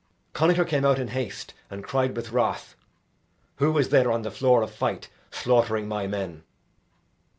Connachar 0.33 0.65
came 0.65 0.83
out 0.83 0.97
in 0.97 1.09
haste 1.09 1.53
and 1.69 1.83
cried 1.83 2.15
with 2.15 2.31
wrath; 2.31 2.75
"Who 3.57 3.77
is 3.77 3.89
there 3.89 4.11
on 4.11 4.23
the 4.23 4.31
floor 4.31 4.63
of 4.63 4.71
fight, 4.71 5.09
slaughtering 5.29 5.87
my 5.87 6.07
men?" 6.07 6.41